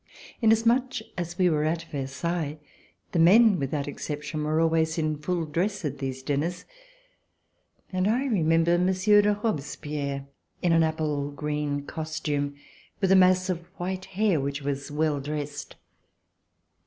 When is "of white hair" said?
13.47-14.41